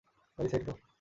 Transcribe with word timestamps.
গাড়ি 0.37 0.49
side 0.51 0.63
core. 0.67 0.81